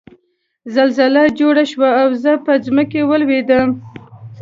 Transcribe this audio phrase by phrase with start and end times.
[0.75, 3.69] زلزله جوړه شوه او زه په ځمکه ولوېدم